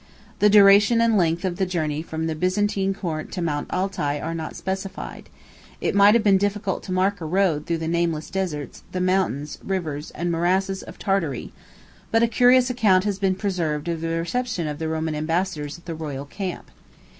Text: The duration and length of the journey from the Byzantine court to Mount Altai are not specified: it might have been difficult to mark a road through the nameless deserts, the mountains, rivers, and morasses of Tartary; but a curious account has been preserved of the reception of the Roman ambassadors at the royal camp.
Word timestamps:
The 0.39 0.49
duration 0.49 0.99
and 0.99 1.15
length 1.15 1.45
of 1.45 1.57
the 1.57 1.65
journey 1.67 2.01
from 2.01 2.25
the 2.25 2.33
Byzantine 2.33 2.91
court 2.91 3.31
to 3.33 3.39
Mount 3.43 3.71
Altai 3.71 4.17
are 4.19 4.33
not 4.33 4.55
specified: 4.55 5.29
it 5.79 5.93
might 5.93 6.15
have 6.15 6.23
been 6.23 6.39
difficult 6.39 6.81
to 6.81 6.91
mark 6.91 7.21
a 7.21 7.25
road 7.25 7.67
through 7.67 7.77
the 7.77 7.87
nameless 7.87 8.31
deserts, 8.31 8.81
the 8.93 8.99
mountains, 8.99 9.59
rivers, 9.63 10.09
and 10.15 10.31
morasses 10.31 10.81
of 10.81 10.97
Tartary; 10.97 11.53
but 12.09 12.23
a 12.23 12.27
curious 12.27 12.71
account 12.71 13.03
has 13.03 13.19
been 13.19 13.35
preserved 13.35 13.87
of 13.87 14.01
the 14.01 14.07
reception 14.07 14.65
of 14.67 14.79
the 14.79 14.87
Roman 14.89 15.13
ambassadors 15.13 15.77
at 15.77 15.85
the 15.85 15.93
royal 15.93 16.25
camp. 16.25 16.71